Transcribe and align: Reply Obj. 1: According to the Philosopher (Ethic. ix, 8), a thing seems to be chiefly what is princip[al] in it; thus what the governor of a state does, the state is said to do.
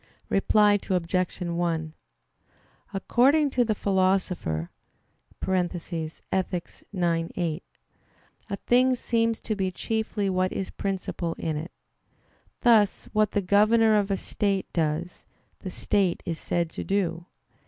Reply 0.29 0.79
Obj. 0.89 1.39
1: 1.41 1.93
According 2.91 3.49
to 3.51 3.63
the 3.63 3.75
Philosopher 3.75 4.71
(Ethic. 5.43 6.53
ix, 6.73 6.83
8), 7.03 7.63
a 8.49 8.55
thing 8.65 8.95
seems 8.95 9.39
to 9.41 9.55
be 9.55 9.69
chiefly 9.69 10.27
what 10.27 10.51
is 10.51 10.71
princip[al] 10.71 11.37
in 11.37 11.55
it; 11.55 11.71
thus 12.61 13.09
what 13.13 13.31
the 13.33 13.43
governor 13.43 13.95
of 13.99 14.09
a 14.09 14.17
state 14.17 14.65
does, 14.73 15.27
the 15.59 15.69
state 15.69 16.23
is 16.25 16.39
said 16.39 16.71
to 16.71 16.83
do. 16.83 17.27